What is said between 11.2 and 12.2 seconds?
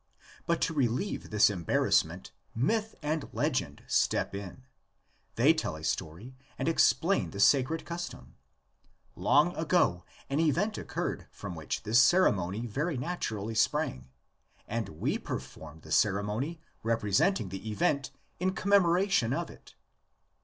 from which this